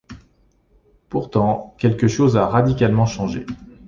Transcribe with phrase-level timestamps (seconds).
[1.09, 3.45] Pourtant, quelque chose a radicalement changé.